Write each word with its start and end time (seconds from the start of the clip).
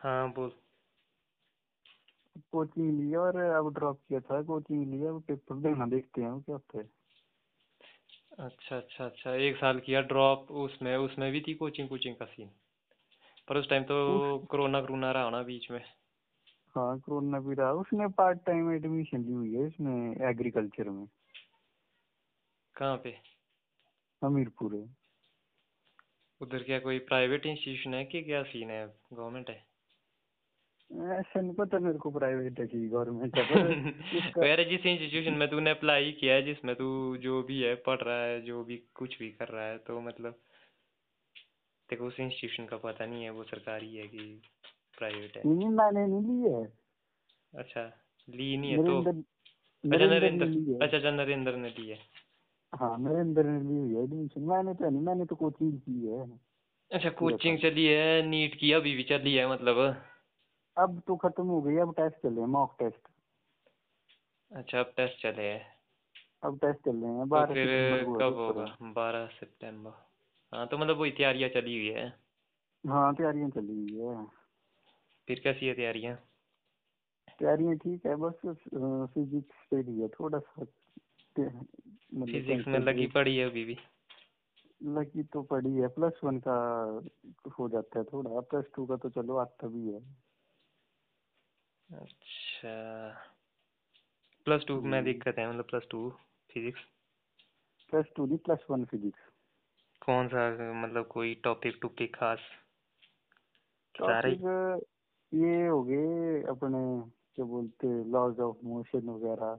हाँ 0.00 0.32
बोल। 0.32 0.52
कोचिंग 2.52 3.00
लिया 3.00 3.20
और 3.20 3.36
अब 3.36 3.72
ड्रॉप 3.74 4.00
किया 4.08 4.20
था 4.20 4.42
कोचिंग 4.42 4.94
लिया 4.94 5.10
अब 5.10 5.22
पेपर 5.22 5.54
देना 5.54 5.86
देखते 5.86 6.22
हैं 6.22 6.40
क्या 6.40 6.54
होता 6.54 6.78
है। 6.78 6.88
अच्छा 8.38 8.76
अच्छा 8.76 9.04
अच्छा 9.04 9.34
एक 9.34 9.56
साल 9.56 9.80
किया 9.80 10.00
ड्रॉप 10.00 10.50
उसमें 10.50 10.96
उसमें 10.96 11.32
भी 11.32 11.40
थी 11.40 11.54
कोचिंग 11.54 11.88
कोचिंग 11.88 12.16
का 12.16 12.24
सीन 12.24 12.50
पर 13.48 13.56
उस 13.56 13.68
टाइम 13.70 13.82
तो 13.82 14.38
कोरोना 14.50 14.80
कोरोना 14.80 15.12
रहा 15.12 15.30
ना 15.30 15.42
बीच 15.42 15.70
में। 15.70 15.80
हाँ 16.76 16.98
कोरोना 17.00 17.40
भी 17.40 17.54
रहा। 17.54 17.72
उसने 17.72 18.08
पार्ट 18.08 18.38
टाइम 18.38 18.72
एडमिशन 18.72 19.24
ली 19.24 19.32
हुई 19.32 19.54
है 19.54 19.66
इसमें 19.66 20.28
एग्रीकल्चर 20.30 20.90
में। 20.90 21.06
कहाँ 22.76 22.96
पे? 22.96 23.16
हमीरपुर 24.22 24.74
है। 24.74 24.96
उधर 26.40 26.62
क्या 26.62 26.78
कोई 26.78 26.98
प्राइवेट 26.98 27.46
इंस्टीट्यूशन 27.46 27.94
है 27.94 28.04
कि 28.04 28.22
क्या 28.22 28.42
सीन 28.42 28.70
है? 28.70 28.86
गवर्नमेंट 29.12 29.50
है? 29.50 29.64
ऐसा 30.90 31.40
नहीं 31.40 31.54
पता 31.54 31.78
मेरे 31.78 31.98
को 31.98 32.10
प्राइवेट 32.10 32.60
है 32.60 32.66
कि 32.66 32.88
गवर्नमेंट 32.88 33.38
है 33.38 34.48
यार 34.48 34.64
जिस 34.70 34.86
इंस्टीट्यूशन 34.86 35.32
में 35.32 35.48
तूने 35.50 35.70
अप्लाई 35.70 36.12
किया 36.12 36.34
है 36.34 36.42
जिसमें 36.42 36.74
तू 36.76 37.16
जो 37.16 37.42
भी 37.42 37.60
है 37.62 37.74
पढ़ 37.74 38.00
रहा 38.00 38.22
है 38.22 38.40
जो 38.42 38.64
भी 38.64 38.76
कुछ 38.94 39.18
भी 39.18 39.30
कर 39.30 39.48
रहा 39.48 39.64
है 39.64 39.78
तो 39.78 40.00
मतलब 40.00 40.38
देखो 41.88 42.06
उस 42.06 42.20
इंस्टीट्यूशन 42.20 42.66
का 42.66 42.76
पता 42.76 43.06
नहीं 43.06 43.24
है 43.24 43.30
वो 43.30 43.44
सरकारी 43.44 43.94
है 43.96 44.06
कि 44.08 44.42
प्राइवेट 44.98 45.36
है। 45.36 45.44
नहीं 45.46 45.68
मैंने 45.68 46.06
नहीं 46.06 46.22
ली 46.22 46.52
है। 46.52 46.64
अच्छा 47.54 47.84
ली 48.28 48.56
नहीं 48.56 48.70
है 48.70 48.78
तो 48.78 48.98
अच्छा 48.98 50.06
नरेंद्र 50.06 50.46
अच्छा 50.82 50.96
अच्छा 50.96 51.10
नरेंद्र 51.10 51.56
ने 51.56 51.68
ली 51.68 51.88
है। 51.88 51.98
हाँ 52.72 52.98
नरेंद्र 52.98 53.42
ने 53.44 53.60
ली 53.60 53.78
हुई 53.78 53.94
है 53.94 54.02
एडमिशन 54.02 54.42
मैंने 54.42 54.74
तो 54.74 54.90
नहीं 54.90 55.02
मैंने 55.02 55.24
तो 55.24 55.36
कोचिंग 55.36 55.72
की 55.80 56.06
है। 56.06 56.26
अच्छा 56.90 57.10
कोचिंग 57.10 57.58
चली 57.58 57.84
है 57.86 58.22
नीट 58.22 58.54
की 58.54 58.72
अभी 58.72 58.94
भी 58.96 59.02
चली 59.02 59.34
है 59.34 59.52
मतलब। 59.52 60.04
अब 60.78 61.02
तो 61.06 61.16
खत्म 61.16 61.46
हो 61.46 61.60
गई 61.62 61.76
अब 61.76 61.94
टेस्ट 61.94 62.16
चल 62.22 62.28
रहे 62.28 62.40
हैं 62.40 62.46
मॉक 62.46 62.76
टेस्ट 62.78 63.08
अच्छा 64.50 64.80
अब 64.80 64.92
टेस्ट 64.96 65.22
चले 65.22 65.42
हैं। 65.42 65.66
अब 66.42 66.58
टेस्ट 66.58 66.84
चल 66.84 66.96
रहे 66.96 67.10
हैं 67.10 67.20
तो 67.20 67.26
बारह 67.28 67.54
फिर 67.54 67.68
कब 68.20 68.34
होगा? 68.34 68.76
बारह 68.82 69.26
सितंबर। 69.26 69.90
हाँ 70.52 70.66
तो 70.68 70.78
मतलब 70.78 70.96
वही 70.96 71.10
तैयारियाँ 71.10 71.48
चली 71.50 71.76
हुई 71.78 71.88
है। 71.88 72.08
हाँ 72.84 73.14
तैयारियाँ 73.14 73.50
चली 73.50 73.74
हुई 73.74 74.00
है। 74.00 74.26
फिर 75.28 75.40
कैसी 75.44 75.66
है 75.66 75.74
तैयारियाँ? 75.74 76.16
तैयारियाँ 77.38 77.76
ठीक 77.76 78.06
है 78.06 78.16
बस 78.16 78.40
फिजिक्स 79.14 79.66
पे 79.70 79.76
ही 79.76 80.00
है 80.00 80.08
थोड़ा 80.08 80.38
सा 80.38 80.64
फिजिक्स 82.24 82.68
में 82.68 82.78
लगी 82.80 83.06
पड़ी 83.06 83.36
है 83.36 83.44
अभी 83.50 83.64
भी? 83.64 83.78
लगी 84.82 85.22
तो 85.22 85.42
पड़ी 85.42 85.74
है 85.74 85.88
प्लस 85.88 86.20
वन 86.24 86.38
का 86.38 86.56
हो 87.58 87.68
जाता 87.68 87.98
है 87.98 88.04
थोड़ा 88.04 88.40
प्लस 88.40 88.64
टू 88.76 88.86
का 88.86 88.96
तो 88.96 89.10
चलो 89.10 89.36
आता 89.36 89.68
भी 89.68 89.92
है। 89.92 90.00
अच्छा। 91.90 92.70
प्लस 94.46 94.64
टू 94.68 94.80
में 94.80 95.04
दिक्कत 95.04 95.38
है 95.38 95.48
मतलब 95.48 95.64
plus 95.64 95.86
two 95.90 96.10
physics 96.50 96.80
plus 97.92 98.06
two 98.16 98.26
नहीं 98.26 98.38
प्लस 98.38 98.66
वन 98.70 98.84
फिजिक्स 98.84 99.20
कौन 100.02 100.28
सा 100.28 100.48
मतलब 100.82 101.06
कोई 101.06 101.34
टॉपिक 101.34 101.78
टॉपिक 101.82 102.16
खास? 102.16 102.38
सारे 103.94 104.30
ये 105.32 105.66
हो 105.66 105.82
गए 105.82 106.42
अपने 106.42 106.80
क्या 107.34 107.44
बोलते 107.44 108.04
लॉज 108.04 108.40
ऑफ़ 108.40 108.56
मोशन 108.64 109.08
वगैरह। 109.08 109.58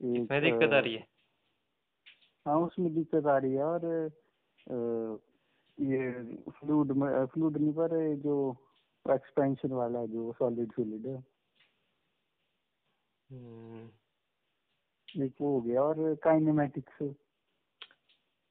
इसमें 0.00 0.42
दिक्कत 0.42 0.72
आ 0.72 0.78
रही 0.78 0.94
है? 0.94 1.06
हाँ 2.46 2.56
उसमें 2.56 2.94
दिक्कत 2.94 3.26
आ 3.26 3.38
रही 3.38 3.54
है 3.54 3.64
और 3.64 4.10
ये 5.78 6.12
फ्लूड 6.50 6.92
में 6.92 7.26
फ्लूड 7.26 7.56
नहीं 7.56 7.72
पर 7.72 8.16
जो 8.16 8.36
एक्सपेंशन 9.14 9.72
वाला 9.72 9.98
है 9.98 10.08
जो 10.08 10.32
सॉलिड 10.32 10.72
फ्लूड 10.72 11.06
है। 11.06 11.37
एक 13.30 13.92
वो 15.40 15.52
हो 15.52 15.60
गया 15.60 15.82
और 15.82 16.14
काइनेमेटिक्स 16.14 17.14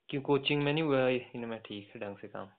क्यों 0.10 0.22
कोचिंग 0.22 0.64
में 0.64 0.74
नहीं 0.74 0.84
हुआ 0.84 1.10
इनमें 1.10 1.60
ठीक 1.60 1.98
ढंग 1.98 2.18
से 2.18 2.28
काम? 2.28 2.50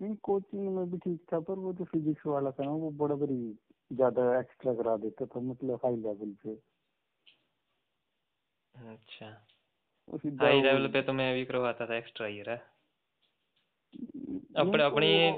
नहीं 0.00 0.16
कोचिंग 0.16 0.76
में 0.76 0.90
भी 0.90 0.98
ठीक 0.98 1.26
था 1.32 1.40
पर 1.40 1.54
वो 1.54 1.72
जो 1.72 1.84
फिजिक्स 1.84 2.26
वाला 2.26 2.50
था 2.50 2.64
ना 2.64 2.70
वो 2.70 2.90
बड़ा 2.90 3.14
बड़ी 3.14 3.58
ज़्यादा 3.90 4.40
एक्स्ट्रा 4.40 4.74
करा 4.74 4.96
देता 4.96 5.26
था 5.26 5.40
मतलब 5.40 5.80
हाई 5.84 5.96
लेवल 5.96 6.36
पे। 6.44 6.58
अच्छा। 8.74 9.46
हाई 10.40 10.62
लेवल 10.62 10.88
पे 10.88 11.02
तो 11.02 11.12
मैं 11.12 11.34
भी 11.34 11.44
करवाता 11.44 11.86
था 11.86 11.96
एक्स्ट्रा 11.96 12.26
है? 12.26 12.72
अपने 14.56 14.84
अपनी 14.84 15.30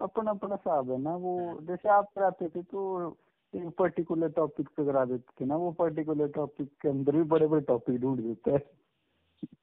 अपना 0.00 0.30
अपना 0.30 0.54
हिसाब 0.54 0.90
है 0.90 0.98
ना 0.98 1.16
वो 1.16 1.58
जैसे 1.62 1.88
आप 1.88 2.10
कराते 2.14 2.48
थे 2.48 2.62
तो 2.62 3.10
एक 3.54 3.68
पर्टिकुलर 3.78 4.28
टॉपिक 4.28 4.68
पे 4.68 4.84
करा 4.84 5.04
देते 5.04 5.32
थे 5.40 5.44
ना 5.44 5.56
वो 5.56 5.70
पर्टिकुलर 5.72 6.28
टॉपिक 6.28 6.68
के 6.82 6.88
अंदर 6.88 7.16
भी 7.16 7.22
बड़े 7.22 7.46
बड़े 7.46 7.60
टॉपिक 7.60 8.00
ढूंढ 8.00 8.20
देता 8.20 8.50
है। 8.50 8.58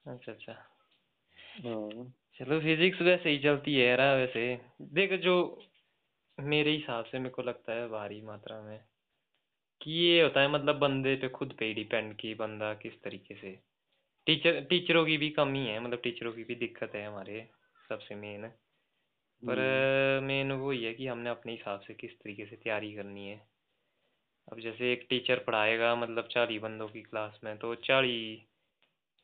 अच्छा 0.07 0.31
अच्छा। 0.31 0.53
चलो 2.39 2.59
फिजिक्स 2.59 3.01
वैसे 3.01 3.29
ही 3.29 3.39
चलती 3.39 3.75
है 3.75 3.85
यार 3.87 4.01
वैसे। 4.17 4.45
देख 4.81 5.13
जो 5.21 5.35
मेरे 6.37 6.71
हिसाब 6.71 7.05
से 7.05 7.19
मेरे 7.19 7.29
को 7.29 7.41
लगता 7.41 7.73
है 7.73 7.87
भारी 7.89 8.21
मात्रा 8.21 8.61
में 8.61 8.79
कि 9.81 9.91
ये 9.91 10.21
होता 10.23 10.41
है 10.41 10.51
मतलब 10.51 10.79
बंदे 10.79 11.15
पे 11.15 11.29
खुद 11.29 11.53
पे 11.59 11.65
ही 11.65 11.73
डिपेंड 11.73 12.15
कि 12.15 12.33
बंदा 12.33 12.73
किस 12.73 13.01
तरीके 13.03 13.35
से। 13.35 13.51
टीचर 14.27 14.61
टीचरों 14.61 15.05
की 15.05 15.17
भी 15.17 15.29
कमी 15.29 15.65
है 15.67 15.79
मतलब 15.79 15.99
टीचरों 16.03 16.31
की 16.33 16.43
भी 16.43 16.55
दिक्कत 16.55 16.91
है 16.95 17.05
हमारे 17.07 17.47
सबसे 17.89 18.15
मेन 18.15 18.47
पर 19.43 19.59
मेन 20.23 20.51
वही 20.51 20.83
है 20.83 20.93
कि 20.93 21.07
हमने 21.07 21.29
अपने 21.29 21.51
हिसाब 21.51 21.79
से 21.79 21.93
किस 21.93 22.11
तरीके 22.11 22.45
से 22.45 22.55
तैयारी 22.55 22.93
करनी 22.93 23.27
है। 23.29 23.41
अब 24.47 24.59
जैसे 24.59 24.91
एक 24.93 25.05
टीचर 25.09 25.39
पढ़ाएगा 25.39 25.95
मतलब 25.95 26.27
चालीस 26.31 26.61
बंदों 26.61 26.87
की 26.87 27.01
क्लास 27.01 27.39
में 27.43 27.57
तो 27.57 27.73
चालीस 27.75 28.45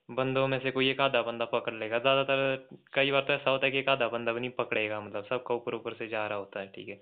बंदों 0.10 0.48
में 0.48 0.60
से 0.60 0.72
कोई 0.72 0.90
एक 0.90 1.02
आधा 1.02 1.22
बंदा 1.22 1.46
पकड़ 1.46 1.74
लेगा। 1.74 2.00
ज़्यादातर 2.00 2.68
कई 2.94 3.12
बार 3.12 3.22
तो 3.22 3.34
ऐसा 3.34 3.50
होता 3.52 3.66
है 3.66 3.72
कि 3.72 3.80
एक 3.80 3.90
आधा 3.90 4.08
बंदा 4.08 4.34
भी 4.34 4.40
नहीं 4.40 4.50
पकड़ेगा 4.52 5.00
मतलब 5.02 5.26
सबका 5.26 5.56
ऊपर 5.56 5.76
ऊपर 5.76 5.94
से 5.94 6.08
जा 6.08 6.26
रहा 6.28 6.38
होता 6.38 6.60
है, 6.60 6.68
ठीक 6.68 6.90
है। 6.90 6.96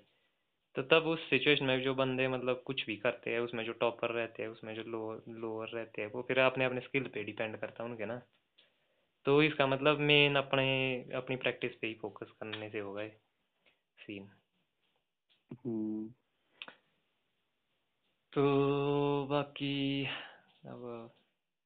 तो 0.76 0.82
तब 0.82 1.06
उस 1.06 1.30
सिचुएशन 1.30 1.64
में 1.64 1.82
जो 1.82 1.94
बंदे 1.94 2.28
मतलब 2.28 2.62
कुछ 2.66 2.84
भी 2.86 2.96
करते 2.96 3.30
हैं, 3.30 3.40
उसमें 3.40 3.64
जो 3.64 3.72
टॉपर 3.72 4.10
रहते 4.10 4.42
हैं, 4.42 4.50
उसमें 4.50 4.74
जो 4.74 4.82
लो 4.82 5.22
लोअर 5.40 5.68
रहते 5.68 6.02
हैं, 6.02 6.10
वो 6.12 6.22
फिर 6.22 6.38
अपने 6.40 6.64
अपने 6.64 6.80
स्किल 6.80 7.08
पे 7.14 7.24
डिपेंड 7.24 7.56
करता 7.56 7.84
है 7.84 7.90
उनके 7.90 8.06
ना। 8.06 8.20
तो 9.26 9.42
इसका 9.42 9.66
मतलब 9.66 9.98
मेन 10.00 10.36
अपने, 10.36 10.66
अपनी 11.14 11.36
प्रैक्टिस 11.36 11.74
पे 11.74 11.86
ही 11.86 11.94
फोकस 11.94 12.30
करने 12.40 12.70
से 12.70 12.78
होगा 12.78 13.08
सीन 13.98 14.28
तो 18.32 18.42
बाकी 19.26 19.72
अब 20.66 21.10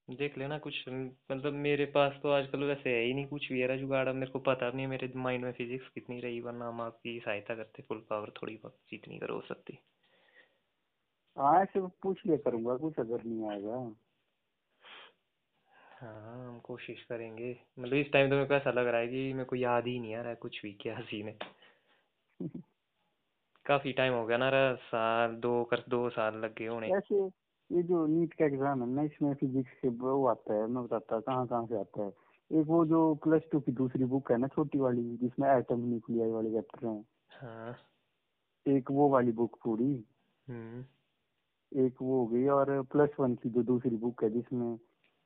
देख 0.09 0.39
लेना 0.39 0.59
कुछ 0.59 0.85
मतलब 0.89 1.53
मेरे 1.53 1.85
पास 1.87 2.21
तो 2.23 2.31
आजकल 2.31 2.65
वैसे 2.65 2.91
है 2.91 3.05
ही 3.05 3.15
नहीं 3.15 3.27
कुछ 3.27 3.53
भी 3.53 3.63
यार 3.63 3.77
जुगाड़ 3.79 4.09
अब 4.09 4.15
मेरे 4.15 4.33
को 4.33 4.39
पता 4.39 4.71
नहीं 4.71 4.81
है 4.81 4.87
मेरे 4.87 5.13
माइंड 5.19 5.45
में 5.45 5.53
फिजिक्स 5.53 5.89
कितनी 5.89 6.21
रही 6.21 6.41
वरना 6.41 6.69
हम 6.69 6.81
आपकी 6.81 7.19
सहायता 7.21 7.55
करते 7.55 7.83
फुल 7.83 8.07
पावर 8.11 8.33
थोड़ी 8.43 8.57
बहुत 8.57 8.79
जितनी 8.91 9.19
करो 9.19 9.35
हो 9.35 9.41
सकती। 9.49 9.79
हाँ 11.37 11.65
पूछ 12.03 12.27
लिया 12.27 12.37
करूँगा 12.37 12.77
कुछ 12.77 12.99
अगर 12.99 13.25
नहीं 13.25 13.49
आएगा। 13.51 13.77
हाँ 16.01 16.49
हम 16.49 16.59
कोशिश 16.61 17.03
करेंगे। 17.05 17.51
मतलब 17.79 17.95
इस 17.95 18.13
टाइम 18.13 18.31
तो 18.31 18.35
मेरे 18.35 18.47
को 18.47 18.55
ऐसा 18.55 18.71
लग 18.71 18.87
रहा 18.87 19.01
है 19.01 19.09
कि 19.09 19.33
मेरे 19.33 19.45
को 19.45 19.57
याद 19.57 19.87
ही 19.87 19.99
नहीं 20.01 20.15
आ 20.15 20.21
रहा 20.21 20.31
है 20.31 20.37
कुछ 20.37 20.61
भी 20.63 20.73
क्या 20.81 21.01
सीन 21.01 21.29
है। 21.29 21.39
काफ़ी 23.67 23.93
टाइम 23.93 24.13
हो 24.15 24.25
गया 24.27 24.37
ना 24.37 24.49
रहा 24.49 24.75
साल 24.87 25.35
दो 25.41 25.63
कर 25.65 25.83
दो 25.89 26.09
साल 26.11 26.37
लग 26.37 26.55
गए 26.55 26.67
होने। 26.67 26.89
ऐसे 26.89 27.25
ये 27.71 27.83
जो 27.83 28.07
नीट 28.07 28.33
का 28.35 28.45
एग्ज़ाम 28.45 28.83
है 28.83 28.89
ना 28.89 29.03
इसमें 29.03 29.35
फिजिक्स 29.35 29.71
से 29.83 29.89
वो 29.89 30.27
आता 30.27 30.55
है 30.55 30.67
मैं 30.67 30.83
बताता 30.85 31.21
कहाँ 31.21 31.47
कहाँ 31.47 31.67
से 31.67 31.79
आता 31.81 32.05
है। 32.05 32.09
एक 32.51 32.67
वो 32.67 32.85
जो 32.87 33.03
प्लस 33.25 33.43
टू 33.53 33.61
की 33.61 33.73
दूसरी 33.73 34.05
बुक 34.05 34.31
है 34.33 34.37
ना 34.39 34.49
छोटी 34.49 34.79
वाली 34.79 35.03
जिसमें 35.17 35.49
एटम 35.49 35.87
न्यूक्लियर 35.89 36.29
वाले 36.29 36.51
चैप्टर 36.51 36.87
हैं। 36.87 37.05
हाँ। 37.41 37.77
एक 38.67 38.91
वो 38.91 39.09
वाली 39.09 39.33
बुक 39.33 39.59
पूरी। 39.65 39.93
हम्म। 40.47 40.85
एक 41.73 42.03
वो 42.03 42.19
हो 42.21 42.27
गई 42.27 42.47
और 42.47 42.83
प्लस 42.93 43.11
वन 43.21 43.35
की 43.35 43.51
जो 43.51 43.63
दूसरी 43.63 43.97
बुक 43.97 44.23
है 44.25 44.31
जिसमें 44.31 44.79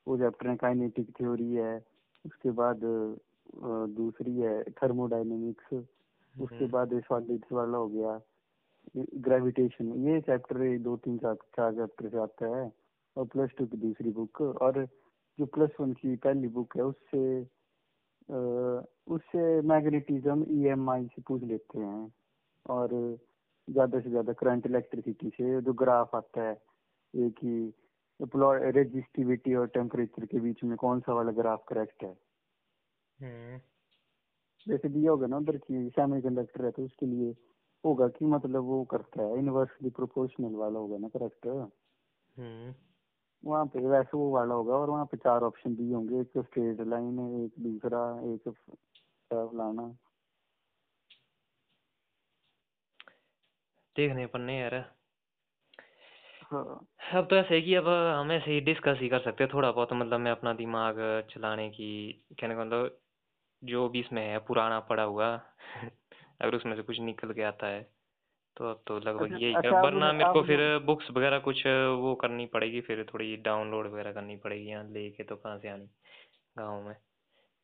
वो 0.06 0.16
चैप्टर 0.18 0.48
है 0.48 0.56
काइनेटिक 0.56 1.10
थ्योरी 1.18 1.50
है 1.52 1.76
उसके 2.24 2.50
बाद 2.50 2.80
दूसरी 3.96 4.36
है 4.36 4.62
थर्मोडाइनमिक्स 4.72 5.72
उसके 5.72 6.64
हम्म। 6.64 6.72
बाद 6.72 7.00
सॉलिड्स 7.00 7.52
वाला 7.52 7.78
हो 7.78 7.88
गया। 7.88 8.20
ग्रेविटेशन 8.94 9.92
ये 10.08 10.20
चैप्टर 10.20 10.78
दो 10.78 10.96
तीन 10.96 11.18
चार 11.18 11.34
चार 11.56 11.72
चैप्टर 11.74 12.08
से 12.08 12.18
आता 12.18 12.56
है 12.56 12.70
और 13.16 13.26
प्लस 13.26 13.50
टू 13.58 13.66
की 13.66 13.76
दूसरी 13.76 14.10
बुक 14.10 14.40
और 14.40 14.84
जो 15.38 15.46
प्लस 15.46 15.70
वन 15.80 15.92
की 15.92 16.16
पहली 16.16 16.48
बुक 16.48 16.76
है 16.76 16.82
उससे 16.84 17.40
उससे 19.08 19.60
मैग्नेटिज्म 19.62 20.44
ईएमआई 20.50 21.04
से 21.06 21.22
पूछ 21.22 21.42
लेते 21.42 21.78
हैं 21.78 22.12
और 22.66 22.88
ज़्यादा 23.68 24.00
से 24.00 24.10
ज़्यादा 24.10 24.32
करंट 24.32 24.66
इलेक्ट्रिसिटी 24.66 25.30
से 25.30 25.60
जो 25.60 25.72
ग्राफ 25.74 26.14
आता 26.14 26.48
है 26.48 26.56
एक 27.14 27.44
ही 27.44 27.72
रेजिस्टिविटी 28.20 29.54
और 29.54 29.66
टेम्परेचर 29.68 30.26
के 30.26 30.40
बीच 30.40 30.62
में 30.64 30.76
कौन 30.76 31.00
सा 31.00 31.12
वाला 31.12 31.32
ग्राफ 31.32 31.64
करेक्ट 31.68 32.02
है 32.04 32.10
हम्म। 33.18 33.58
जैसे 34.66 34.88
दिया 34.88 35.10
होगा 35.10 35.26
ना 35.26 35.36
उधर 35.36 35.56
की 35.56 35.88
सेमी 35.90 36.20
कंडक्टर 36.22 36.64
है 36.64 36.70
तो 36.70 36.84
उसके 36.84 37.06
लिए 37.06 37.32
होगा 37.84 38.08
कि 38.08 38.24
मतलब 38.24 38.64
वो 38.64 38.84
करता 38.84 39.22
है 39.22 39.38
इनवर्सली 39.38 39.90
प्रोपोर्शनल 39.90 40.54
वाला 40.54 40.78
होगा 40.78 40.98
ना 40.98 41.08
करेक्ट 41.08 41.46
हम्म। 42.38 42.74
वहाँ 43.44 43.66
पे 43.66 43.86
वैसे 43.86 44.16
वो 44.16 44.30
वाला 44.30 44.54
होगा 44.54 44.74
और 44.74 44.90
वहाँ 44.90 45.04
पे 45.04 45.16
चार 45.16 45.42
ऑप्शन 45.42 45.74
दिए 45.74 45.94
होंगे 45.94 46.20
एक 46.20 46.30
स्ट्रेट 46.38 46.80
लाइन 46.80 47.18
है 47.18 47.44
एक 47.44 47.52
दूसरा 47.58 48.20
एक 48.34 48.54
लाना। 49.54 49.96
देखने 53.96 54.26
पड़ने 54.26 54.58
यार। 54.58 54.74
हाँ। 56.50 56.86
अब 57.14 57.26
तो 57.30 57.36
ऐसे 57.36 57.54
है 57.54 57.62
कि 57.62 57.74
अब 57.74 57.88
हम 57.88 58.32
ऐसे 58.32 58.50
ही 58.50 58.60
डिस्कस 58.60 58.98
ही 59.00 59.08
कर 59.08 59.20
सकते 59.20 59.44
हैं 59.44 59.50
थोड़ा 59.54 59.72
बहुत 59.72 59.88
मतलब 59.92 60.20
मैं 60.20 60.30
अपना 60.30 60.52
दिमाग 60.52 60.96
चलाने 61.30 61.70
की 61.70 62.24
कहने 62.40 62.54
का 62.54 62.64
मतलब 62.64 62.98
जो 63.64 63.88
भी 63.88 64.00
इसमें 64.00 64.22
है 64.22 64.38
पुराना 64.38 64.80
पड़ा 64.80 65.02
हुआ। 65.02 65.36
अगर 66.40 66.54
उसमें 66.56 66.76
से 66.76 66.82
कुछ 66.82 67.00
निकल 67.00 67.32
के 67.32 67.42
आता 67.42 67.66
है 67.66 67.82
तो 68.56 68.70
अब 68.70 68.82
तो 68.86 68.98
लगभग 68.98 69.24
अच्छा 69.24 69.36
यही 69.36 69.54
अच्छा 69.54 69.82
वरना 69.82 70.12
मेरे 70.12 70.32
को 70.32 70.42
फिर 70.42 70.78
बुक्स 70.78 71.10
वगैरह 71.10 71.38
कुछ 71.38 71.66
वो 71.66 72.14
करनी 72.14 72.46
पड़ेगी 72.46 72.80
फिर 72.80 73.06
थोड़ी 73.14 73.36
डाउनलोड 73.36 73.86
वगैरह 73.86 74.12
करनी 74.12 74.36
पड़ेगी 74.36 74.68
यहाँ 74.70 74.84
लेके 74.84 75.24
तो 75.24 75.36
कहाँ 75.36 75.58
से 75.58 75.68
आनी? 75.68 75.88
गाँव 76.58 76.82
में। 76.82 76.96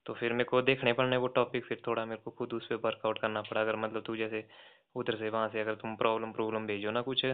तो 0.06 0.14
फिर 0.14 0.32
मेरे 0.32 0.44
को 0.44 0.62
देखने 0.62 0.92
पड़ने 0.92 1.16
वो 1.16 1.26
टॉपिक 1.26 1.64
फिर 1.64 1.82
थोड़ा 1.86 2.04
मेरे 2.04 2.20
को 2.22 2.30
खुद 2.30 2.52
उस 2.52 2.66
पर 2.66 2.76
वर्कआउट 2.76 3.18
करना 3.18 3.42
पड़ा। 3.42 3.60
अगर 3.60 3.76
मतलब 3.76 4.02
तू 4.02 4.16
जैसे 4.16 4.48
उधर 4.94 5.16
से 5.16 5.30
वहाँ 5.30 5.48
से 5.48 5.60
अगर 5.60 5.74
तुम 5.74 5.96
प्रॉब्लम 5.96 6.32
प्रॉब्लम 6.32 6.66
भेजो 6.66 6.90
ना 6.90 7.02
कुछ। 7.02 7.26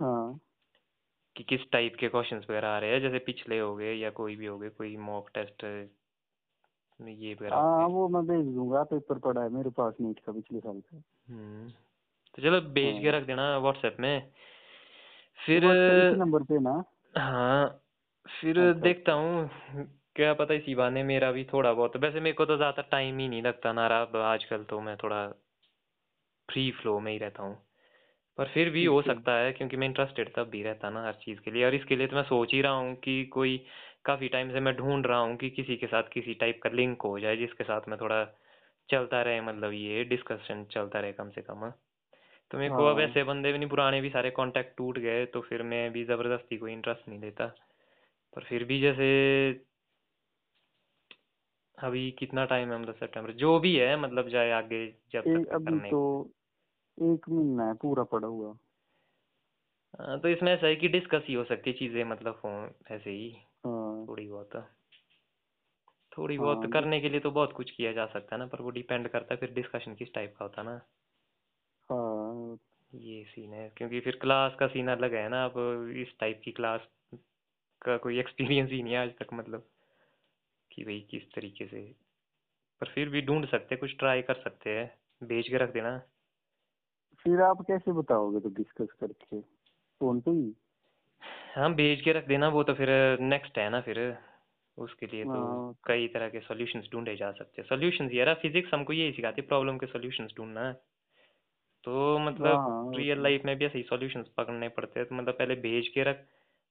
हाँ। 0.00 0.40
कि 1.36 1.44
किस 1.44 1.60
टाइप 1.72 1.96
के 2.00 2.08
क्वेश्चंस 2.08 2.46
वगैरह 2.50 2.68
आ 2.68 2.78
रहे 2.78 2.90
हैं 2.90 3.00
जैसे 3.00 3.18
पिछले 3.18 3.58
हो 3.58 3.76
गए 3.76 3.94
या 3.94 4.10
कोई 4.10 4.36
भी 4.36 4.46
हो 4.46 4.58
गए 4.58 4.68
कोई 4.68 4.96
मॉक 4.96 5.30
टेस्ट 5.34 5.64
ये 7.08 7.34
हो 7.34 7.88
वो 7.88 8.08
मैं 8.08 8.26
भेज 8.26 8.54
दूँगा 8.54 8.82
पेपर 8.82 9.18
पड़ा 9.18 9.42
है 9.42 9.48
मेरे 9.48 9.70
पास 9.70 9.94
नीट 10.00 10.18
का 10.18 10.32
पिछले 10.32 10.60
साल 10.60 10.80
का। 10.80 11.02
हम्म 11.28 11.70
तो 12.34 12.42
चलो 12.42 12.60
भेज 12.60 13.02
के 13.02 13.10
हाँ। 13.10 13.20
रख 13.20 13.26
देना 13.26 13.58
व्हाट्सएप 13.58 13.96
में। 14.00 14.32
फिर 15.46 15.62
नंबर 16.16 16.42
पे 16.42 16.58
ना? 16.58 16.84
हाँ 17.18 17.68
फिर 18.40 18.58
अच्छा। 18.60 18.80
देखता 18.80 19.12
हूँ 19.12 19.50
क्या 20.16 20.34
पता 20.34 20.54
इसी 20.54 20.74
बहाने 20.74 21.02
मेरा 21.02 21.32
भी 21.32 21.44
थोड़ा 21.44 21.72
बहुत 21.72 21.96
वैसे 21.96 22.20
मेरे 22.20 22.32
को 22.32 22.44
तो 22.44 22.56
ज़्यादा 22.56 22.82
टाइम 22.82 23.18
ही 23.18 23.28
नहीं 23.28 23.42
लगता 23.42 23.72
ना 23.72 23.86
रहा 23.86 24.32
आजकल 24.32 24.64
तो 24.64 24.80
मैं 24.80 24.96
थोड़ा 24.96 25.28
फ्री 26.48 26.70
फ्लो 26.70 27.00
में 27.00 27.12
ही 27.12 27.18
रहता 27.18 27.42
हूँ। 27.42 27.54
पर 28.38 28.48
फिर 28.48 28.70
भी 28.70 28.84
हो 28.84 29.02
सकता 29.02 29.32
है 29.32 29.52
क्योंकि 29.52 29.76
मैं 29.76 29.86
इंटरेस्टेड 29.86 30.34
तब 30.36 30.48
भी 30.48 30.62
रहता 30.62 30.90
ना 30.90 31.06
हर 31.06 31.12
चीज़ 31.12 31.40
के 31.40 31.50
लिए 31.50 31.64
और 31.64 31.74
इसके 31.74 31.96
लिए 31.96 32.06
तो 32.06 32.16
मैं 32.16 32.22
सोच 32.22 32.52
ही 32.52 32.60
रहा 32.60 32.72
हूँ 32.72 32.94
कि 32.94 33.24
कोई 33.24 33.64
काफ़ी 34.04 34.28
टाइम 34.28 34.50
से 34.52 34.60
मैं 34.60 34.74
ढूंढ 34.76 35.06
रहा 35.06 35.18
हूँ 35.18 35.36
कि 35.36 35.50
किसी 35.50 35.76
के 35.76 35.86
साथ 35.86 36.08
किसी 36.12 36.34
टाइप 36.36 36.60
का 36.62 36.70
लिंक 36.70 37.02
हो 37.02 37.18
जाए 37.20 37.36
जिसके 37.36 37.64
साथ 37.64 37.88
मैं 37.88 37.98
थोड़ा 38.00 38.24
चलता 38.88 39.22
रहे 39.22 39.40
मतलब 39.42 39.72
ये 39.74 40.04
डिस्कशन 40.06 40.64
चलता 40.72 41.00
रहे 41.00 41.12
कम 41.12 41.30
से 41.30 41.42
कम। 41.42 41.70
तो 42.50 42.58
मेरे 42.58 42.70
को 42.70 42.86
अब 42.86 42.98
हाँ। 42.98 43.00
ऐसे 43.00 43.24
बंदे 43.24 43.52
भी 43.52 43.58
नहीं 43.58 43.68
पुराने 43.70 44.00
भी 44.00 44.10
सारे 44.10 44.30
कांटेक्ट 44.32 44.76
टूट 44.76 44.98
गए 45.00 45.24
तो 45.28 45.40
फिर 45.42 45.62
मैं 45.64 45.90
भी 45.92 46.04
ज़बरदस्ती 46.06 46.58
कोई 46.58 46.72
इंटरेस्ट 46.72 47.08
नहीं 47.08 47.20
लेता। 47.20 47.46
पर 48.32 48.44
फिर 48.44 48.64
भी 48.64 48.80
जैसे 48.82 49.08
अभी 51.78 52.10
कितना 52.18 52.44
टाइम 52.44 52.72
है 52.72 52.78
मतलब 52.78 52.94
सितंबर 52.96 53.32
जो 53.36 53.58
भी 53.60 53.74
है 53.76 53.96
मतलब 53.98 54.28
जाए 54.28 54.50
आगे 54.54 54.86
जब 55.12 55.30
तक 55.32 55.48
अभी 55.50 55.58
करने 55.58 55.90
तो 55.90 56.00
एक 56.98 57.28
महीना 57.30 57.66
है 57.66 57.74
पूरा 57.76 58.04
पड़ा 58.06 58.28
हुआ। 58.28 58.54
हाँ, 59.94 60.18
तो 60.20 60.28
इसमें 60.28 60.52
ऐसा 60.52 60.66
है 60.66 60.74
कि 60.76 60.88
डिस्कस 60.88 61.24
ही 61.28 61.34
हो 61.34 61.44
सकती 61.44 61.70
है 61.70 61.76
चीज़ें 61.78 62.02
मतलब 62.06 62.34
फ़ोन 62.36 62.70
ऐसे 62.90 63.10
ही। 63.10 63.30
हाँ। 63.64 64.08
थोड़ी 64.08 64.28
बहुत। 64.28 64.50
थोड़ी 66.12 66.36
बहुत 66.38 66.60
हाँ 66.60 66.68
जिस 66.68 66.72
करने 66.72 67.00
के 67.00 67.08
लिए 67.08 67.20
तो 67.20 67.30
बहुत 67.32 67.52
कुछ 67.52 67.70
किया 67.70 67.92
जा 67.92 68.06
सकता 68.08 68.34
है 68.34 68.38
ना 68.38 68.46
पर 68.48 68.62
वो 68.62 68.70
डिपेंड 68.72 69.08
करता 69.08 69.34
है 69.34 69.40
फिर 69.40 69.52
डिस्कशन 69.54 69.94
किस 69.94 70.14
टाइप 70.14 70.34
का 70.38 70.44
होता 70.44 70.60
है 70.60 70.66
ना। 70.66 70.80
हाँ। 71.90 72.58
ये 72.92 73.22
सीन 73.24 73.52
है 73.52 73.68
क्योंकि 73.70 74.00
फिर 74.00 74.16
क्लास 74.16 74.56
का 74.60 74.66
सीन 74.66 74.88
अलग 74.90 75.14
है 75.14 75.28
ना 75.28 75.44
अब 75.44 75.58
इस 75.98 76.14
टाइप 76.20 76.40
की 76.44 76.52
क्लास 76.52 76.86
का 77.82 77.96
कोई 77.98 78.18
एक्सपीरियंस 78.20 78.70
ही 78.70 78.82
नहीं 78.82 78.94
है 78.94 79.00
आज 79.00 79.10
तक 79.18 79.34
मतलब 79.34 79.68
कि 80.70 80.84
भाई 80.84 81.00
किस 81.10 81.22
तरीके 81.34 81.66
से। 81.66 81.82
पर 82.80 82.90
फिर 82.90 83.08
भी 83.08 83.22
ढूंढ 83.22 83.46
सकते 83.48 83.76
कुछ 83.76 83.96
ट्राई 83.98 84.22
कर 84.24 84.42
सकते 84.42 84.70
हैं 84.70 84.86
भेज 85.22 85.48
के 85.48 85.58
रख 85.58 85.72
देना। 85.74 86.00
फिर 87.24 87.40
आप 87.42 87.60
कैसे 87.62 87.92
बताओगे 87.92 88.40
तो 88.40 88.48
डिस्कस 88.54 88.92
करके? 89.00 89.40
फ़ोन 89.80 90.20
पे 90.20 90.30
ही? 90.32 90.54
हाँ 91.50 91.72
भेज 91.74 92.00
के 92.00 92.12
रख 92.12 92.26
देना 92.28 92.48
वो 92.48 92.62
तो 92.62 92.74
फिर 92.74 92.88
नेक्स्ट 93.20 93.58
है 93.58 93.68
ना 93.70 93.80
फिर। 93.80 93.98
उसके 94.78 95.06
लिए 95.06 95.24
तो 95.26 95.40
कई 95.86 96.06
तरह 96.08 96.28
के 96.28 96.40
सॉल्यूशंस 96.40 96.88
ढूंढे 96.92 97.16
जा 97.16 97.30
सकते 97.32 97.60
हैं। 97.62 97.68
सॉल्यूशंस 97.68 98.12
यार 98.12 98.34
फिजिक्स 98.42 98.74
हमको 98.74 98.92
यही 98.92 99.12
सिखाती 99.12 99.42
है 99.42 99.46
प्रॉब्लम 99.48 99.78
के 99.78 99.86
सॉल्यूशंस 99.86 100.32
ढूंढना। 100.36 100.66
है 100.66 100.72
तो 101.84 102.18
मतलब 102.18 102.64
रियल 102.94 103.22
लाइफ 103.22 103.42
में 103.44 103.56
भी 103.58 103.64
ऐसे 103.64 103.78
ही 103.78 103.84
सॉल्यूशंस 103.84 104.26
पकड़ने 104.36 104.68
पड़ते 104.68 105.00
हैं 105.00 105.08
तो 105.08 105.14
मतलब 105.14 105.34
पहले 105.34 105.54
भेज 105.60 105.88
के 105.88 106.02
रख। 106.02 106.26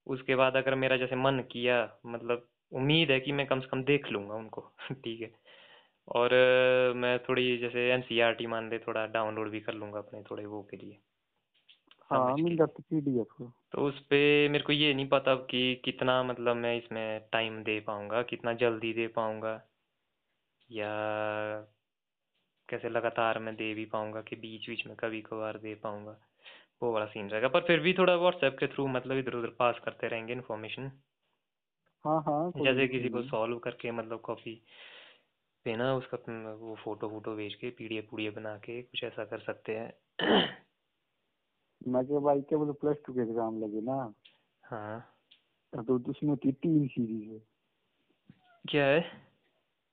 उसके 0.08 0.36
बाद 0.36 0.56
अगर 0.58 0.76
मेरा 0.76 0.98
जैसे 0.98 1.16
मन 1.16 1.40
किया 1.52 1.78
मतलब 2.06 2.48
उम्मीद 2.72 3.12
है 3.12 3.20
कि 3.20 3.32
मैं 3.32 3.46
कम 3.48 3.60
से 3.60 3.68
कम 3.68 3.84
देख 3.84 4.12
लूँगा 4.12 4.36
उनको 4.36 4.62
ठीक 4.94 5.22
है। 5.22 5.32
और 6.08 6.34
मैं 6.98 7.18
थोड़ी 7.20 7.58
जैसे 7.58 7.90
एनसीईआरटी 7.94 8.48
मान 8.48 8.70
ले 8.70 8.80
थोड़ा 8.80 9.06
डाउनलोड 9.10 9.50
भी 9.52 9.60
कर 9.60 9.74
लूँगा 9.74 10.00
अपने 10.00 10.24
थोड़े 10.32 10.46
वो 10.46 10.62
के 10.72 10.78
लिए। 10.78 11.00
हाँ 12.12 12.38
मिल 12.38 12.56
जाती 12.58 12.82
तो 13.72 13.88
उस 13.88 14.00
पे 14.06 14.18
मेरे 14.50 14.64
को 14.64 14.74
ये 14.74 14.94
नहीं 14.94 15.08
पता 15.10 15.36
कि 15.46 15.62
कितना 15.86 16.22
मतलब 16.24 16.56
मैं 16.56 16.76
इसमें 16.78 17.30
टाइम 17.34 17.62
दे 17.64 17.80
पाऊँगा 17.80 18.22
कितना 18.24 18.54
जल्दी 18.56 18.94
दे 18.94 19.08
पाऊँगा 19.08 19.60
या 20.70 20.90
कैसे 22.70 22.90
लगातार 22.90 23.40
मैं 23.40 23.56
दे 23.56 23.74
भी 23.74 23.86
पाऊँगा 23.86 24.22
कि 24.22 24.36
बीच 24.36 24.70
बीच 24.70 24.86
में 24.88 24.96
कभी 24.96 25.22
कभार 25.22 25.58
दे 25.58 25.74
पाऊँगा 25.76 26.18
वो 26.82 26.92
वाला 26.94 27.06
सीन 27.06 27.30
रहेगा। 27.30 27.48
पर 27.48 27.62
फिर 27.62 27.80
भी 27.80 27.94
थोड़ा 27.94 28.16
व्हाट्सएप 28.16 28.58
के 28.60 28.68
थ्रू 28.68 28.88
मतलब 28.88 29.18
इधर 29.18 29.36
उधर 29.36 29.56
पास 29.60 29.80
करते 29.86 30.08
रहेंगे 30.08 30.34
इन्फॉर्मेशन 30.34 30.92
हाँ 32.06 32.22
हाँ 32.22 32.52
जैसे 32.58 32.88
किसी 32.88 33.10
को 33.10 33.22
सॉल्व 33.22 33.58
करके 33.60 33.92
मतलब 33.92 34.22
कॉपी 34.22 34.56
पे 35.66 35.76
ना 35.76 35.94
उसका 35.96 36.18
वो 36.54 36.76
फ़ोटो 36.76 37.10
फ़ोटो 37.10 37.36
भेज 37.36 37.56
के 37.56 37.70
पीडीएफ 37.72 38.08
पूडीएफ 38.12 38.34
बना 38.36 38.56
के 38.58 38.82
कुछ 38.82 39.04
ऐसा 39.04 39.26
कर 39.26 39.40
सकते 39.42 39.78
हैं। 39.78 40.59
मैं 41.88 42.08
क्या 42.08 42.20
भाई 42.20 42.42
क्या 42.42 42.58
बोले 42.60 42.72
प्लस 42.72 42.98
टू 43.06 43.14
के 43.14 43.20
एग्ज़ाम 43.20 43.64
लगे 43.64 43.82
ना? 43.82 44.14
हाँ। 44.64 45.00
तो 45.76 46.00
उसमें 46.00 46.30
होती 46.30 46.48
है 46.48 46.54
तीन 46.54 46.88
सीरीज़ 46.88 47.30
है। 47.30 47.42
क्या 48.70 48.86
है? 48.86 49.02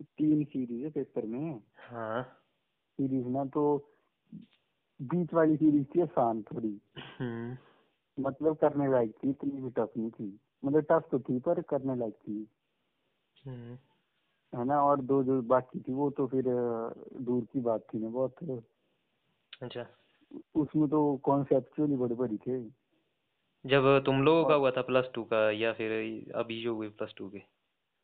तीन 0.03 0.45
सीरीज़ 0.45 0.85
है 0.85 0.91
पेपर 0.91 1.27
में। 1.27 1.63
हाँ। 1.77 2.23
सीरीज़ 2.91 3.27
ना 3.27 3.45
तो 3.45 3.93
बीच 5.03 5.35
वाली 5.35 5.57
सीरीज़ 5.57 5.85
थी 5.85 6.01
आसान 6.01 6.43
थोड़ी। 6.43 6.81
हम्म। 6.99 7.57
मतलब 8.23 8.57
करने 8.57 8.89
लायक 8.89 9.15
थी 9.25 9.31
इतनी 9.31 9.61
भी 9.61 9.71
टफ 9.71 9.91
नहीं 9.97 10.11
थी। 10.11 10.41
मतलब 10.65 10.81
टफ 10.81 11.09
तो 11.13 11.19
थी 11.21 11.39
पर 11.41 11.63
करने 11.63 11.97
लायक 11.97 12.15
थी। 12.15 12.49
हम्म। 13.45 13.79
है 14.59 14.65
ना 14.65 14.83
और 14.83 15.01
दो 15.01 15.25
जो 15.25 15.43
बाकी 15.43 15.81
थी 15.81 15.93
वो 15.93 16.11
तो 16.11 16.27
फिर 16.27 16.45
दूर 17.23 17.45
की 17.45 17.61
बात 17.61 17.87
थी 17.95 17.99
ना 17.99 18.09
बहुत। 18.09 18.35
अच्छा। 19.63 19.87
उसमें 20.55 20.89
तो 20.89 21.17
कॉन्सेप्चुअली 21.17 21.97
बड़े 21.97 22.15
बड़ी 22.15 22.37
थे। 22.37 22.61
जब 23.65 24.03
तुम 24.07 24.23
लोगों 24.23 24.45
का 24.45 24.55
हुआ 24.55 24.71
था 24.71 24.83
प्लस 24.83 25.11
टू 25.15 25.25
का 25.25 25.51
या 25.51 25.73
फिर 25.73 25.93
अभी 26.35 26.63
जो 26.63 26.75
हुए 26.75 26.89
प्लस 26.89 27.15
टू 27.17 27.29
के? 27.29 27.43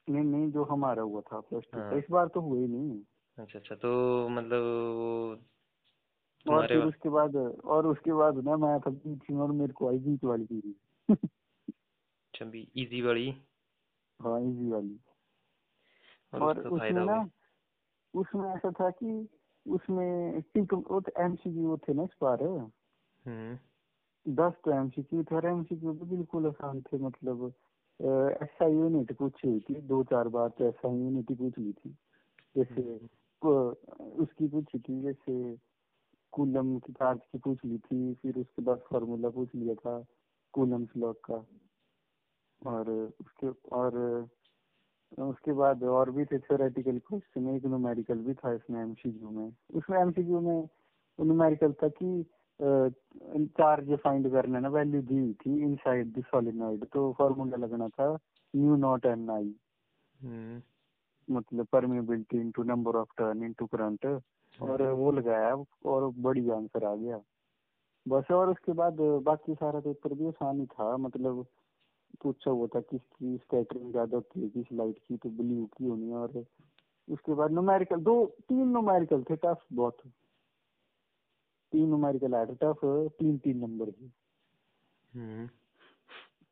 नहीं 0.08 0.24
नहीं 0.24 0.50
जो 0.50 0.64
हमारा 0.64 1.02
हुआ 1.02 1.20
था 1.20 1.40
प्लस 1.40 1.64
टू 1.72 1.80
हाँ। 1.80 1.98
इस 1.98 2.04
बार 2.10 2.28
तो 2.28 2.40
हुए 2.40 2.60
ही 2.60 2.68
नहीं। 2.68 3.00
अच्छा 3.38 3.58
अच्छा 3.58 3.74
तो 3.74 4.28
मतलब 4.28 4.62
और 6.46 6.66
फिर 6.66 6.78
उसके 6.78 7.08
बाद 7.08 7.36
और 7.64 7.86
उसके 7.86 8.12
बाद 8.12 8.38
ना 8.44 8.56
मैं 8.56 8.78
था 8.80 8.90
बीच 8.90 9.30
में 9.30 9.38
और 9.38 9.52
मेरे 9.52 9.72
को 9.72 9.88
आई 9.88 9.98
बीच 9.98 10.24
वाली 10.24 10.44
सीरीज़ 10.44 11.16
अच्छा 12.34 12.44
भी 12.44 12.68
इजी 12.76 13.02
वाली? 13.02 13.28
हाँ 14.20 14.40
इजी 14.40 14.70
वाली। 14.70 14.98
और 16.32 16.42
और 16.42 16.58
उसमें 16.58 17.04
ना 17.06 17.30
उसमें 18.14 18.48
ऐसा 18.50 18.70
था 18.70 18.90
कि 18.90 19.28
उसमें 19.66 20.42
टिक 20.54 20.74
वो 20.74 21.00
तो 21.00 21.12
एमसीक्यू 21.22 21.76
थे 21.76 21.94
ना 21.94 22.02
इस 22.02 22.16
बार। 22.22 22.42
हम्म। 23.24 23.58
दस 24.28 24.52
तो 24.64 24.70
एमसीक्यू 24.70 25.22
थे 25.22 25.36
और 25.36 25.46
एमसीक्यू 25.46 25.94
तो 25.94 26.04
बिल्कुल 26.04 26.46
आसान 26.46 26.80
थे 26.80 26.98
मतलब 26.98 27.52
ऐसा 28.42 28.66
यूनिट 28.66 29.12
पूछी 29.16 29.48
हुई 29.48 29.60
थी 29.60 29.74
दो 29.74 30.04
चार 30.04 30.28
बार 30.28 30.48
तो 30.48 30.68
ऐसा 30.68 30.88
यूनिट 30.88 31.30
ही 31.30 31.36
पूछ 31.36 31.58
ली 31.58 31.72
थी। 31.72 31.96
जैसे 32.56 32.82
हम्म, 32.82 33.08
उसकी 34.22 34.48
पूछी 34.48 34.78
थी 34.78 35.02
जैसे 35.02 35.56
कूलम 36.32 36.78
की 36.78 36.92
चार्ज 36.92 37.20
की 37.32 37.38
पूछ 37.38 37.64
ली 37.64 37.78
थी 37.78 38.14
फिर 38.14 38.38
उसके 38.38 38.62
बाद 38.62 38.78
फार्मूला 38.78 39.30
पूछ 39.30 39.54
लिया 39.54 39.74
था 39.74 40.04
कूलम 40.52 40.88
लॉ 40.96 41.12
का। 41.12 41.46
और 42.66 42.90
उसके 43.20 43.48
और 43.68 44.28
उसके 45.18 45.52
बाद 45.52 45.82
और 45.84 46.10
भी 46.10 46.24
थे 46.24 46.38
थ्योरेटिकल 46.38 46.98
क्वेश्चन 47.08 47.48
एक 47.54 47.64
न्यूमेरिकल 47.66 48.18
भी 48.18 48.34
था 48.34 48.52
इसमें 48.54 48.80
एमसीक्यू 48.82 49.30
में। 49.30 49.52
उसमें 49.74 49.98
एमसीक्यू 50.00 50.40
में 50.40 50.68
न्यूमेरिकल 51.18 51.72
था 51.82 51.88
कि 52.02 52.24
चार्ज 53.58 53.92
फाइंड 54.04 54.30
करना 54.32 54.58
ना 54.60 54.68
वैल्यू 54.68 55.02
दी 55.02 55.18
हुई 55.18 55.32
थी 55.36 55.58
इनसाइड 55.62 56.12
द 56.18 56.22
सोलिनॉइड 56.24 56.84
तो 56.92 57.12
फार्मूला 57.18 57.56
लगना 57.56 57.88
था 57.88 58.12
न्यू 58.54 58.76
नॉट 58.76 59.06
एन 59.06 59.28
आई 59.30 59.54
मतलब 61.28 61.66
permeability 61.72 62.38
into 62.40 62.62
number 62.62 62.96
of 62.96 63.08
turn 63.18 63.42
into 63.44 63.66
current 63.66 64.06
और 64.58 64.82
वो 64.92 65.10
लगाया 65.12 65.54
और 65.86 66.12
बड़ी 66.18 66.48
आंसर 66.50 66.84
आ 66.84 66.94
गया। 66.94 67.20
बस 68.06 68.30
और 68.30 68.50
उसके 68.50 68.72
बाद 68.72 68.96
बाकी 69.24 69.54
सारा 69.54 69.80
पेपर 69.80 70.14
भी 70.14 70.26
आसान 70.28 70.60
ही 70.60 70.66
था 70.66 70.96
मतलब 70.96 71.44
पूछा 72.22 72.50
हुआ 72.50 72.66
था 72.74 72.80
किसकी 72.80 73.36
स्कैटरिंग 73.36 73.90
ज़्यादा 73.92 74.16
होती 74.16 74.42
है 74.42 74.48
किस 74.48 74.72
लाइट 74.72 74.98
की 74.98 75.16
तो 75.16 75.28
ब्लू 75.30 75.64
की 75.76 75.86
होनी 75.86 76.08
है 76.08 76.16
और 76.16 76.44
उसके 77.08 77.34
बाद 77.34 77.50
नोमेरिकल 77.50 78.00
दो 78.00 78.14
तीन 78.48 78.68
नोमेरिकल 78.68 79.22
थे 79.30 79.36
टफ 79.36 79.64
बहुत। 79.72 79.96
तीन 81.72 81.88
नोमेरिकल 81.88 82.34
आए 82.34 82.46
थे 82.46 82.54
टफ 82.62 82.80
तीन 83.18 83.38
तीन 83.38 83.58
नंबर 83.58 83.90
के। 83.90 84.06
हम्म। 85.12 85.46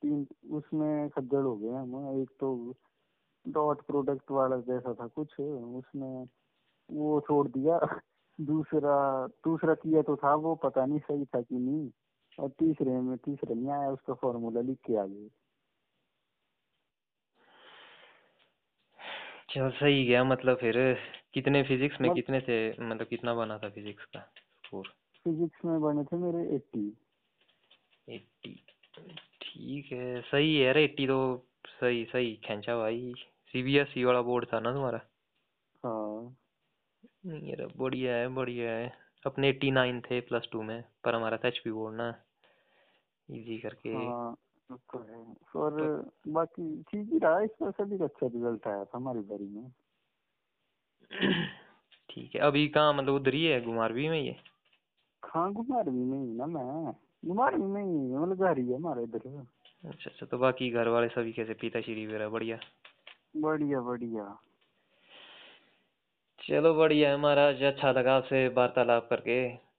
तीन 0.02 0.26
उसमें 0.50 1.08
खज्जल 1.08 1.42
हो 1.42 1.56
गए 1.56 1.70
हम 1.70 2.20
एक 2.20 2.30
तो 2.40 2.54
डॉट 3.46 3.80
प्रोडक्ट 3.86 4.30
वाला 4.30 4.56
जैसा 4.66 4.94
था 4.94 5.06
कुछ 5.06 5.38
उसमें 5.40 6.26
वो 6.90 7.20
छोड़ 7.20 7.46
दिया 7.48 7.78
दूसरा 8.38 9.26
दूसरा 9.44 9.74
किया 9.74 10.02
तो 10.02 10.16
था 10.16 10.34
वो 10.36 10.54
पता 10.54 10.84
नहीं 10.86 10.98
सही 10.98 11.24
था 11.24 11.40
कि 11.40 11.58
नहीं 11.58 11.90
और 12.38 12.48
तीसरे 12.58 13.00
में 13.00 13.16
तीसरे 13.18 13.54
नहीं 13.54 13.70
आया 13.70 13.90
उसका 13.90 14.14
फॉर्मूला 14.14 14.60
लिख 14.60 14.78
के 14.86 14.96
आ 14.96 15.04
गए। 15.06 15.28
चल 19.50 19.70
सही 19.70 20.04
गया 20.06 20.22
मतलब 20.24 20.56
फिर 20.56 20.76
कितने 21.34 21.62
फिजिक्स 21.62 22.00
में 22.00 22.10
कितने 22.10 22.40
थे 22.40 22.58
मतलब 22.70 23.06
कितना 23.06 23.34
बना 23.34 23.58
था 23.58 23.68
फिजिक्स 23.68 24.04
का 24.04 24.20
स्कोर 24.64 24.92
फिजिक्स 25.26 25.64
में 25.64 25.80
बने 25.80 26.04
थे 26.04 26.16
मेरे 26.16 26.42
एट्टी 26.54 26.92
एट्टी 28.08 28.54
ठीक 29.42 29.92
है 29.92 30.20
सही 30.22 30.54
है 30.56 30.64
यार 30.64 30.78
एट्टी 30.78 31.06
तो 31.06 31.18
सही 31.66 32.04
सही 32.04 32.34
खींचा 32.44 32.76
भाई। 32.76 33.12
सीबीएसई 33.54 34.04
वाला 34.04 34.22
बोर्ड 34.22 34.46
था 34.52 34.60
ना 34.60 34.72
तुम्हारा? 34.72 35.00
हाँ। 35.84 36.36
नहीं 37.26 37.50
यार 37.50 37.66
बढ़िया 37.76 38.14
है 38.16 38.28
बढ़िया 38.28 38.70
है। 38.70 38.92
अपने 39.26 39.48
एट्टी 39.48 39.70
नाइन 39.70 40.00
थे 40.00 40.20
प्लस 40.20 40.48
टू 40.52 40.62
में 40.62 40.82
पर 41.04 41.14
हमारा 41.14 41.36
था 41.36 41.48
एचपी 41.48 41.70
बोर्ड 41.70 41.96
ना 41.96 42.08
इजी 43.28 43.58
करके। 43.58 43.90
हाँ। 43.94 44.34
तो 44.70 44.98
है। 44.98 45.36
और 45.56 46.10
बाकी 46.28 46.82
ठीक 46.82 47.12
ही 47.12 47.18
रहा 47.18 47.40
इस 47.40 47.50
बार 47.62 47.70
सभी 47.70 47.98
का 47.98 48.04
अच्छा 48.04 48.26
रिज़ल्ट 48.26 48.66
आया 48.66 48.84
था 48.84 48.98
हमारी 48.98 49.20
बारी 49.20 49.46
में। 49.46 49.70
ठीक 52.10 52.34
है 52.34 52.40
अभी 52.40 52.68
कहाँ 52.68 52.94
मतलब 52.94 53.14
उधर 53.14 53.34
ही 53.34 53.44
है 53.44 53.60
गुमारवी 53.64 54.08
में 54.08 54.20
ये 54.20 54.36
हाँ? 55.24 55.52
घुमारवी 55.52 56.04
में 56.04 56.18
ही 56.18 56.34
ना 56.34 56.46
मैं। 56.46 56.92
घुमारवी 57.26 57.64
में 57.64 57.82
ही 57.82 58.16
मतलब 58.16 58.38
घर 58.38 58.58
ही 58.58 58.68
है 58.70 58.76
हमारा 58.76 59.02
इधर। 59.02 59.46
अच्छा 59.84 60.10
अच्छा 60.10 60.26
तो 60.26 60.38
बाकी 60.38 60.70
घर 60.70 60.88
वाले 60.88 61.08
सभी 61.08 61.32
कैसे 61.32 61.54
पिताश्री 61.54 62.06
वगैरह 62.06 62.28
बढ़िया? 62.28 62.58
बढ़िया 63.36 63.80
बढ़िया। 63.80 64.38
चलो 66.38 66.74
बढ़िया 66.74 67.10
है 67.10 67.16
महाराज 67.16 67.62
अच्छा 67.62 67.92
लगा 67.92 68.16
आपसे 68.16 68.48
वार्तालाप 68.48 69.06
करके। 69.10 69.69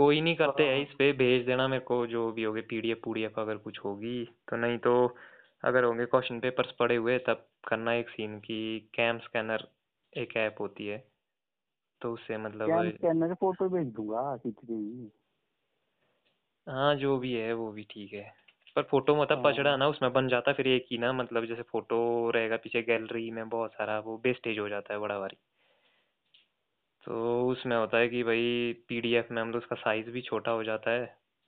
कोई 0.00 0.20
नहीं 0.20 0.36
करते 0.36 0.62
हैं 0.62 0.74
हाँ। 0.74 0.82
इस 0.82 0.92
पे 0.94 1.12
भेज 1.12 1.46
देना 1.46 1.68
मेरे 1.68 1.84
को 1.84 2.06
जो 2.06 2.32
भी 2.32 2.42
होगी 2.42 2.60
पीडीएफ 2.60 3.00
पीडीएफ 3.04 3.38
अगर 3.38 3.56
कुछ 3.56 3.78
होगी 3.78 4.24
तो 4.24 4.56
नहीं 4.56 4.78
तो 4.78 5.16
अगर 5.64 5.84
होंगे 5.84 6.04
क्वेश्चन 6.04 6.40
पेपर्स 6.40 6.72
पड़े 6.72 6.96
हुए 6.96 7.18
तब 7.18 7.46
करना 7.68 7.94
एक 7.94 8.08
सीन 8.08 8.38
की 8.38 8.80
कैम 8.94 9.18
स्कैनर 9.18 9.66
एक 10.12 10.36
ऐप 10.36 10.56
होती 10.60 10.86
है 10.86 11.04
तो 12.02 12.12
उससे 12.12 12.38
मतलब 12.38 12.90
स्कैनर 12.90 13.34
फ़ोटो 13.34 13.68
भेज 13.68 13.86
दूँगा 13.86 14.36
खींच 14.36 15.10
हाँ 16.66 16.94
जो 16.94 17.18
भी 17.18 17.32
है 17.32 17.52
वो 17.52 17.72
भी 17.72 17.82
ठीक 17.82 18.12
है 18.12 18.34
पर 18.76 18.82
फ़ोटो 18.82 19.22
मतलब 19.22 19.38
हाँ। 19.38 19.52
पचड़ा 19.52 19.76
ना 19.76 19.88
उसमें 19.88 20.12
बन 20.12 20.28
जाता 20.28 20.52
फिर 20.52 20.68
एक 20.68 20.86
ही 20.90 20.98
ना 20.98 21.12
मतलब 21.12 21.44
जैसे 21.44 21.62
फ़ोटो 21.62 22.30
रहेगा 22.30 22.56
पीछे 22.56 22.82
गैलरी 22.82 23.30
में 23.30 23.48
बहुत 23.48 23.72
सारा 23.72 23.98
वो 23.98 24.20
वेस्टेज 24.24 24.58
हो 24.58 24.68
जाता 24.68 24.94
है 24.94 25.00
बड़ा 25.00 25.18
भारी 25.18 25.36
तो 27.06 27.48
उसमें 27.48 27.76
होता 27.76 27.98
है 27.98 28.08
कि 28.08 28.22
भाई 28.22 28.72
पीडीएफ 28.88 29.28
में 29.30 29.42
मतलब 29.42 29.56
उसका 29.56 29.76
साइज़ 29.76 30.10
भी 30.10 30.22
छोटा 30.22 30.50
हो 30.50 30.64
जाता 30.64 30.90
है 30.90 31.06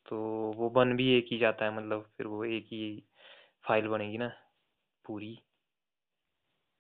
तो 0.09 0.17
वो 0.57 0.71
बन 0.71 0.97
भी 0.97 1.09
एक 1.15 1.29
ही 1.33 1.39
जाता 1.39 1.65
है 1.65 1.77
मतलब 1.77 2.11
फिर 2.17 2.27
वो 2.27 2.45
एक 2.47 2.67
ही 2.67 2.83
फ़ाइल 3.65 3.89
बनेगी 3.89 4.19
ना 4.19 4.29
पूरी 5.05 5.39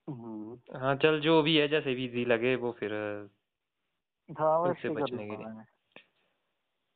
हम्म। 0.08 0.58
हाँ 0.76 0.94
चल 0.96 1.20
जो 1.20 1.42
भी 1.42 1.56
है 1.56 1.68
जैसे 1.68 1.94
भी 1.94 2.04
इजी 2.04 2.24
लगे 2.24 2.54
वो 2.56 2.72
फिर 2.80 2.92
हाँ 4.28 4.58
उससे 4.62 4.88
बचने 4.90 5.26
के 5.26 5.36
लिए। 5.36 5.64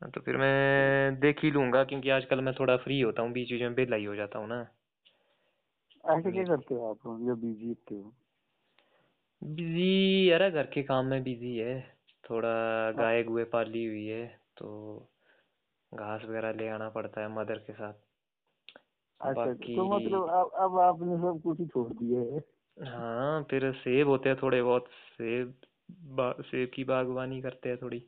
हाँ, 0.01 0.11
तो 0.11 0.21
फिर 0.21 0.37
मैं 0.37 1.21
देख 1.21 1.43
ही 1.43 1.51
लूँगा 1.51 1.83
क्योंकि 1.85 2.11
आजकल 2.11 2.41
मैं 2.41 2.55
थोड़ा 2.55 2.77
फ्री 2.79 3.01
होता 3.01 3.23
हूँ 3.23 3.33
बीच 3.33 3.51
बीच 3.53 3.63
में 3.63 3.75
बेला 3.75 3.97
ही 3.97 4.05
हो 4.05 4.15
जाता 4.17 4.39
हूँ 4.39 4.49
ना 4.49 4.61
ऐसे 6.05 6.33
क्या 6.33 6.45
करते 6.47 6.75
हो 6.75 6.91
आप 6.91 7.07
जब 7.27 7.41
बिज़ी 7.41 7.69
होते 7.69 7.95
हो 7.95 8.15
बिज़ी 9.43 10.31
यार 10.31 10.51
घर 10.51 10.67
के 10.67 10.83
काम 10.83 11.07
में 11.07 11.23
बिज़ी 11.23 11.57
है। 11.57 11.81
थोड़ा 12.25 12.49
गाय 12.93 13.23
गुए 13.23 13.45
पाली 13.45 13.85
हुई 13.85 14.05
है 14.07 14.27
तो 14.57 14.69
घास 15.93 16.25
वगैरह 16.25 16.53
ले 16.53 16.69
आना 16.69 16.89
पड़ता 16.89 17.21
है 17.21 17.29
मदर 17.35 17.59
के 17.59 17.73
साथ। 17.73 17.93
अच्छा 19.21 19.53
तो 19.53 19.85
मतलब 19.97 20.29
अब 20.29 20.51
अब 20.65 20.79
आपने 20.81 21.17
सब 21.17 21.41
कुछ 21.43 21.61
ही 21.61 21.67
छोड़ 21.67 21.93
दिया 21.93 22.21
है। 22.21 22.41
हाँ 22.77 23.43
फिर 23.51 23.71
सेब 23.73 24.09
होते 24.09 24.29
हैं 24.29 24.39
थोड़े 24.43 24.63
बहुत 24.63 24.89
सेब 25.13 25.55
बा, 25.91 26.33
सेब 26.41 26.71
की 26.75 26.85
बागवानी 26.85 27.41
करते 27.43 27.69
हैं 27.69 27.79
थोड़ी। 27.83 28.03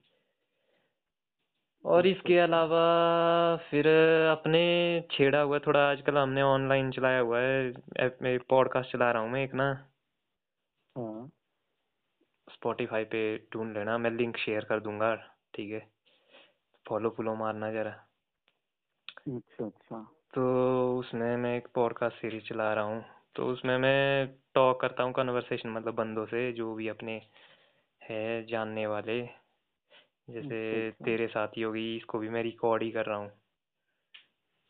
और 1.84 2.06
अच्छा, 2.06 2.10
इसके 2.10 2.38
अच्छा। 2.38 2.44
अलावा 2.44 3.56
फिर 3.70 3.86
अपने 4.30 4.62
छेड़ा 5.10 5.40
हुआ 5.40 5.56
है 5.56 5.60
थोड़ा 5.66 5.80
आजकल 5.90 6.18
हमने 6.18 6.42
ऑनलाइन 6.42 6.90
चलाया 6.90 7.20
हुआ 7.20 7.40
है 7.40 8.36
पॉडकास्ट 8.50 8.92
चला 8.92 9.10
रहा 9.12 9.22
हूँ 9.22 9.30
मैं 9.30 9.44
एक 9.44 9.54
ना। 9.54 9.70
हाँ। 10.98 11.30
स्पॉटिफाई 12.52 13.04
पे 13.04 13.38
ढूंढ 13.38 13.76
लेना 13.76 13.98
मैं 13.98 14.10
लिंक 14.10 14.36
शेयर 14.36 14.64
कर 14.64 14.80
दूँगा 14.80 15.14
ठीक 15.54 15.72
है? 15.72 15.90
फॉलो 16.88 17.10
फॉलो 17.10 17.34
मारना 17.34 17.72
जरा। 17.72 17.90
अच्छा 19.28 19.66
अच्छा। 19.66 20.02
तो 20.34 20.98
उसमें 20.98 21.36
मैं 21.36 21.56
एक 21.56 21.68
पॉडकास्ट 21.74 22.16
सीरीज़ 22.16 22.44
चला 22.44 22.74
रहा 22.74 22.84
हूँ। 22.84 23.04
तो 23.34 23.46
उसमें 23.46 23.78
मैं 23.78 24.26
टॉक 24.54 24.80
करता 24.80 25.02
हूँ 25.02 25.12
कन्वर्सेशन 25.12 25.68
मतलब 25.68 25.94
बंदों 25.94 26.26
से 26.26 26.52
जो 26.52 26.74
भी 26.74 26.88
अपने 26.88 27.20
है 28.02 28.46
जानने 28.46 28.86
वाले। 28.86 29.20
जैसे 30.30 30.76
अच्छा, 30.76 30.88
अच्छा। 30.88 31.04
तेरे 31.04 31.26
साथी 31.26 31.62
होगी 31.62 31.96
इसको 31.96 32.18
भी 32.18 32.28
मैं 32.28 32.42
रिकॉर्ड 32.42 32.82
ही 32.82 32.90
कर 32.90 33.06
रहा 33.06 33.18
हूँ। 33.18 33.30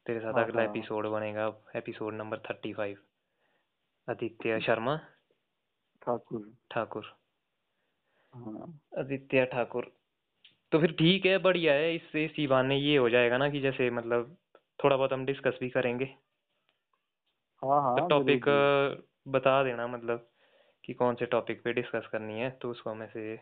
तेरे 0.06 0.20
साथ 0.20 0.35
हाँ, 0.35 0.44
अगला 0.44 0.62
हाँ। 0.62 0.70
एपिसोड 0.70 1.06
बनेगा 1.06 1.47
episode 1.76 2.14
number 2.14 2.38
thirty 2.38 2.73
five 2.73 2.99
Aditya 4.08 4.61
Sharma. 4.61 5.00
Thakur. 6.02 6.49
Thakur. 6.71 7.17
हाँ। 8.35 8.78
आदित्य 8.95 9.45
ठाकुर। 9.47 9.85
तो 10.73 10.81
फिर 10.81 10.93
ठीक 10.95 11.26
है 11.26 11.38
बढ़िया 11.40 11.75
है 11.75 11.95
इससे 11.95 12.25
इसी 12.25 12.47
बहाने 12.47 12.78
ये 12.78 12.97
हो 12.99 13.09
जाएगा 13.11 13.38
ना 13.38 13.49
कि 13.50 13.61
जैसे 13.61 13.90
मतलब 13.93 14.37
थोड़ा 14.78 14.97
बहुत 14.97 15.12
हम 15.12 15.25
डिस्कस 15.26 15.59
भी 15.61 15.71
करेंगे। 15.71 16.14
हाँ 17.62 17.81
हाँ 17.83 17.95
तो 17.97 18.00
टॉपिक 18.09 18.45
बता 19.28 19.62
देना 19.64 19.87
मतलब 19.87 20.28
कि 20.85 20.95
कौन 20.95 21.14
से 21.14 21.26
टॉपिक 21.28 21.62
पे 21.64 21.73
डिस्कस 21.75 22.09
करनी 22.12 22.40
है 22.40 22.50
तो 22.59 22.71
उसको 22.71 22.90
हम 22.90 23.02
ऐसे 23.02 23.37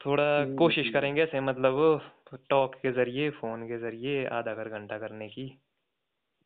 थोड़ा 0.00 0.24
कोशिश 0.56 0.88
करेंगे 0.90 1.22
ऐसे 1.22 1.40
मतलब 1.42 2.36
टॉक 2.50 2.74
के 2.76 2.92
ज़रिए 2.92 3.30
फ़ोन 3.32 3.66
के 3.66 3.78
ज़रिए 3.80 4.24
आधा 4.34 4.54
कर 4.54 4.68
घंटा 4.70 4.98
करने 4.98 5.28
की। 5.28 5.48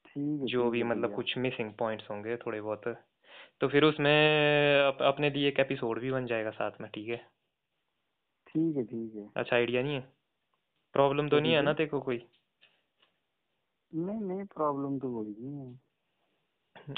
ठीक 0.04 0.42
जो 0.47 0.68
भी 0.71 0.82
मतलब 0.85 1.12
कुछ 1.12 1.37
मिसिंग 1.38 1.73
पॉइंट्स 1.75 2.11
होंगे 2.11 2.37
थोड़े 2.37 2.61
बहुत। 2.61 2.87
तो 3.62 3.69
फिर 3.69 3.85
उसमें 3.85 4.11
अप, 4.83 5.02
अपने 5.02 5.31
लिए 5.31 5.49
एक 5.49 5.61
एपिसोड 5.61 6.00
भी 6.00 6.11
बन 6.11 6.26
जाएगा 6.26 6.50
साथ 6.50 6.81
में 6.81 6.90
ठीक 6.90 7.09
है? 7.09 7.21
ठीक 8.47 8.76
है 8.76 8.85
ठीक 8.85 9.14
है। 9.16 9.28
अच्छा 9.37 9.57
आइडिया 9.57 9.83
नहीं 9.83 9.95
है? 9.95 10.00
प्रॉब्लम 10.95 11.28
तो 11.28 11.40
नहीं 11.40 11.52
है 11.52 11.62
ना 11.62 11.73
देखो 11.75 12.00
कोई? 12.00 12.25
नहीं 13.92 14.21
नहीं 14.21 14.45
प्रॉब्लम 14.47 14.99
तो 14.99 15.12
कोई 15.14 15.35
नहीं 15.38 15.59
है। 15.61 15.78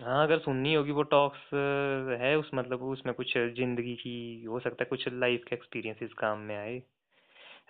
हाँ 0.02 0.22
अगर 0.26 0.38
सुननी 0.38 0.72
होगी 0.74 0.92
वो 0.92 1.02
टॉक्स 1.02 1.38
है 2.20 2.34
उस 2.36 2.50
मतलब 2.54 2.82
उसमें 2.82 3.14
कुछ 3.14 3.32
ज़िंदगी 3.38 3.94
की 3.96 4.44
हो 4.44 4.60
सकता 4.60 4.84
है 4.84 4.86
कुछ 4.90 5.08
लाइफ 5.08 5.44
के 5.48 5.54
एक्सपीरियंसेस 5.56 6.12
काम 6.18 6.38
में 6.40 6.56
आए। 6.56 6.82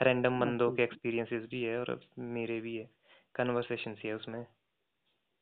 रैंडम 0.02 0.40
बंदों 0.40 0.70
अच्छा, 0.70 0.72
के 0.72 0.82
एक्सपीरियंसेस 0.82 1.48
भी 1.50 1.62
है 1.62 1.78
और 1.78 2.00
मेरे 2.18 2.60
भी 2.60 2.76
है। 2.76 2.88
कन्वर्सेशन 3.34 3.96
है 4.04 4.12
उसमें। 4.14 4.44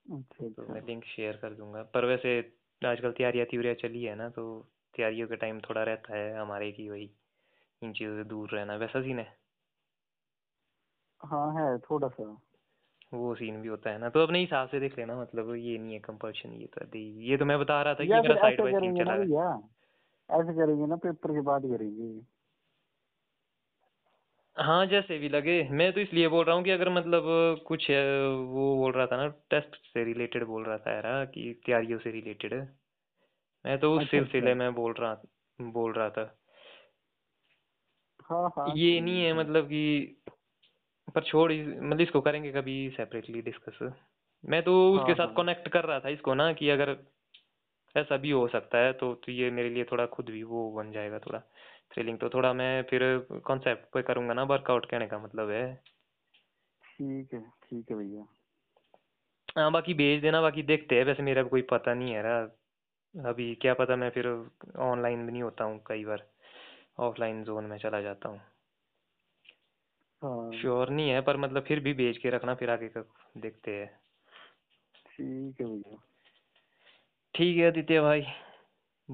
अच्छा 0.07 0.45
तो 0.57 0.63
अच्छा। 0.63 0.73
मैं 0.73 0.81
लिंक 0.83 1.05
शेयर 1.07 1.37
कर 1.37 1.55
दूँगा। 1.55 1.83
पर 1.95 2.05
वैसे 2.05 2.41
आजकल 2.87 3.13
तैयारियाँ 3.13 3.47
त्यूरियाँ 3.47 3.75
चली 3.77 4.03
है 4.05 4.15
ना 4.17 4.29
तो 4.31 4.45
तैयारियों 4.95 5.29
का 5.29 5.35
टाइम 5.37 5.61
थोड़ा 5.61 5.83
रहता 5.83 6.17
है 6.17 6.39
हमारे 6.39 6.71
की 6.73 6.89
वही 6.91 7.11
इन 7.83 7.93
चीज़ों 7.93 8.17
से 8.17 8.25
दूर 8.29 8.51
रहना 8.51 8.77
वैसा 8.79 9.03
सीन 9.03 9.19
है? 9.19 9.37
हाँ 11.21 11.47
है 11.55 11.79
थोड़ा 11.81 12.09
सा। 12.11 12.25
वो 13.13 13.35
सीन 13.35 13.61
भी 13.63 13.69
होता 13.69 13.91
है 13.91 13.99
ना 13.99 14.09
तो 14.11 14.23
अपने 14.23 14.41
हिसाब 14.41 14.69
से 14.69 14.81
देख 14.81 14.99
लेना 14.99 15.17
मतलब 15.17 15.55
ये 15.57 15.77
नहीं 15.79 15.93
है 15.93 15.99
कंपल्शन 16.01 16.53
ये 16.55 16.67
तो 16.69 16.99
ये 16.99 17.37
तो 17.37 17.45
मैं 17.45 17.59
बता 17.61 17.81
रहा 17.83 17.95
था 17.95 18.05
कि 18.07 18.21
मेरा 18.21 18.37
साइड 18.37 18.63
बाय 18.63 18.75
सीन 18.75 18.93
चला 18.95 19.15
है। 19.15 19.29
ऐसे 20.29 20.53
करेंगे 20.55 20.87
ना 20.87 20.97
पेपर 20.99 21.33
के 21.33 21.41
बाद 21.45 21.63
करेंगे। 21.67 22.09
हाँ 24.57 24.87
जैसे 24.87 25.19
भी 25.19 25.29
लगे। 25.29 25.63
मैं 25.71 25.93
तो 25.93 26.01
इसलिए 26.01 26.29
बोल 26.29 26.45
रहा 26.45 26.57
हूँ 26.57 26.65
कि 26.65 26.71
अगर 26.71 26.89
मतलब 26.89 27.25
कुछ 27.69 27.91
वो 27.91 28.77
बोल 28.77 28.93
रहा 28.93 29.07
था 29.07 29.17
ना 29.17 29.29
टेस्ट 29.51 29.77
से 29.77 30.05
रिलेटेड 30.05 30.45
बोल 30.45 30.65
रहा 30.65 30.79
था 30.79 30.95
यार 30.95 31.27
कि 31.27 31.53
तैयारियों 31.67 31.99
से 31.99 32.11
रिलेटेड। 32.11 32.55
मैं 33.65 33.79
तो 33.81 33.95
उस 33.97 34.03
अच्छा, 34.03 34.21
अच्छा। 34.21 34.31
सिलसिले 34.31 34.55
में 34.55 34.75
बोल 34.75 34.95
रहा 35.01 35.15
बोल 35.61 35.93
रहा 35.93 36.11
था। 36.11 36.25
हाँ 38.31 38.49
हाँ 38.59 38.69
ये 38.69 39.01
नहीं 39.01 39.25
है 39.25 39.33
मतलब 39.35 39.67
कि 39.67 40.23
पर 41.15 41.23
छोड़ 41.23 41.53
इस- 41.53 41.69
मतलब 41.83 42.01
इसको 42.01 42.21
करेंगे 42.21 42.53
कभी 42.53 42.91
सेपरेटली 42.91 43.43
डिस्कस 43.43 43.79
मैं 44.45 44.63
तो 44.63 44.75
उसके 44.93 45.13
हाँ, 45.13 45.15
साथ 45.15 45.27
हाँ। 45.27 45.35
कनेक्ट 45.37 45.69
कर 45.69 45.85
रहा 45.85 46.01
था 46.01 46.09
इसको 46.09 46.35
ना 46.35 46.53
कि 46.53 46.69
अगर 46.71 46.97
ऐसा 47.97 48.17
भी 48.17 48.31
हो 48.31 48.49
सकता 48.49 48.79
है 48.79 48.93
तो, 48.93 49.15
तो 49.15 49.33
ये 49.33 49.51
मेरे 49.51 49.71
लिए 49.71 49.85
थोड़ा 49.85 50.07
खुद 50.07 50.31
भी 50.31 50.43
वो 50.43 50.71
बन 50.73 50.93
जाएगा 50.93 51.19
थोड़ा। 51.19 51.39
थ्रिलिंग 51.93 52.19
तो 52.19 52.29
थोड़ा 52.29 52.53
मैं 52.53 52.83
फिर 52.83 53.03
कॉन्सेप्ट 53.45 53.93
पे 53.95 54.03
करूँगा 54.03 54.35
ना 54.35 54.43
वर्कआउट 54.43 54.87
कहने 54.87 55.07
का 55.07 55.19
मतलब 55.19 55.51
है। 55.51 55.75
ठीक 56.83 57.35
है 57.35 57.41
ठीक 57.41 57.91
है 57.91 57.97
भैया। 57.97 58.27
हाँ 59.57 59.71
बाकी 59.73 59.95
भेज 59.95 60.23
देना 60.23 60.41
बाकी 60.41 60.63
देखते 60.63 60.97
हैं। 60.97 61.05
वैसे 61.05 61.23
मेरा 61.23 61.43
कोई 61.43 61.63
पता 61.63 61.95
नहीं 61.95 62.13
है 62.13 62.23
रहा 62.23 63.29
अभी 63.29 63.55
क्या 63.55 63.75
पता 63.75 63.97
मैं 63.97 64.11
फिर 64.11 64.27
ऑनलाइन 64.79 65.27
भी 65.27 65.33
नहीं 65.33 65.43
होता 65.43 65.65
हूँ 65.65 65.81
कई 65.87 66.05
बार 66.05 66.27
ऑफलाइन 66.99 67.45
जोन 67.45 67.65
में 67.65 67.79
चला 67.79 68.01
जाता 68.01 68.29
हूँ। 68.29 68.41
हाँ। 70.23 70.53
श्योर 70.53 70.91
नहीं 70.91 71.11
है 71.11 71.21
पर 71.21 71.37
मतलब 71.37 71.63
फिर 71.63 71.81
भी 71.81 71.93
भेज 71.93 72.19
के 72.19 72.31
रखना 72.31 72.55
फिर 72.55 72.71
आगे 72.71 72.89
का 72.89 73.05
देखते 73.37 73.71
हैं। 73.71 73.87
ठीक 75.07 75.61
है 75.61 75.67
भैया। 75.67 75.97
ठीक 77.35 77.57
है 77.59 77.67
आदित्य 77.67 78.01
भाई। 78.01 78.27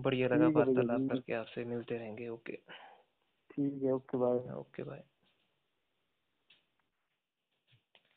बढ़िया 0.03 0.29
लगा 0.29 0.49
वार्तालाप 0.55 1.05
करके 1.09 1.33
आपसे 1.35 1.65
मिलते 1.65 1.99
रहेंगे 1.99 2.29
ओके। 2.29 2.57
ठीक 3.51 3.83
है 3.83 3.93
okay 3.93 4.19
bye. 4.19 4.39
Okay 4.55 4.83
bye. 4.83 5.05